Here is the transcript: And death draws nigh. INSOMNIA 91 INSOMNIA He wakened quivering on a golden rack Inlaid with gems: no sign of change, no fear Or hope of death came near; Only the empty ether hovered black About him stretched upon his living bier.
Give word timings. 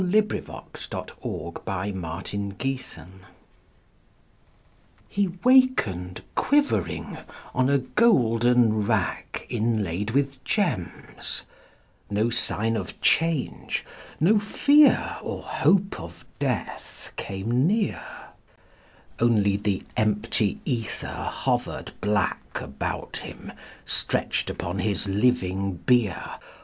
And 0.03 0.11
death 0.11 0.45
draws 0.89 1.13
nigh. 1.23 1.85
INSOMNIA 1.85 1.93
91 1.93 2.55
INSOMNIA 2.59 3.07
He 5.07 5.27
wakened 5.43 6.23
quivering 6.33 7.19
on 7.53 7.69
a 7.69 7.77
golden 7.77 8.83
rack 8.87 9.45
Inlaid 9.47 10.09
with 10.09 10.43
gems: 10.43 11.43
no 12.09 12.31
sign 12.31 12.75
of 12.75 12.99
change, 12.99 13.85
no 14.19 14.39
fear 14.39 15.17
Or 15.21 15.43
hope 15.43 15.99
of 15.99 16.25
death 16.39 17.13
came 17.15 17.67
near; 17.67 18.01
Only 19.19 19.55
the 19.55 19.83
empty 19.95 20.59
ether 20.65 21.29
hovered 21.29 21.91
black 22.01 22.59
About 22.59 23.17
him 23.17 23.51
stretched 23.85 24.49
upon 24.49 24.79
his 24.79 25.07
living 25.07 25.73
bier. 25.75 26.39